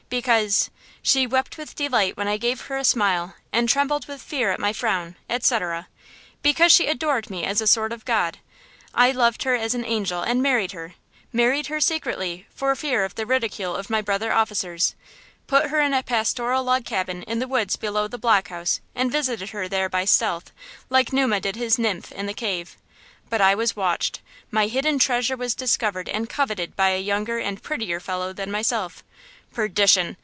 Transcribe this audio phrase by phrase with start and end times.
[0.09, 0.69] because–
[1.01, 4.59] '"She wept with delight when I gave her a smile, And trembled with fear at
[4.59, 5.87] my frown,' etc.;
[6.43, 8.37] because she adored me as a sort of god,
[8.93, 13.25] I loved her as an angel and married her–married her secretly, for fear of the
[13.25, 14.95] ridicule of my brother officers,
[15.47, 19.13] put her in a pastoral log cabin in the woods below the block house and
[19.13, 20.51] visited her there by stealth,
[20.89, 22.75] like Numa did his nymph in the cave.
[23.29, 27.63] But I was watched; my hidden treasure was discovered and coveted by a younger and
[27.63, 29.05] prettier follow than myself.
[29.53, 30.15] Perdition!